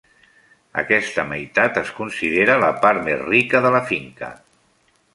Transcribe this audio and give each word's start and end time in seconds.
Aquesta 0.81 1.25
meitat 1.33 1.77
es 1.83 1.93
considera 1.99 2.57
la 2.65 2.73
part 2.87 3.07
més 3.11 3.25
rica 3.31 3.65
de 3.67 3.77
la 3.79 3.87
finca. 3.95 4.35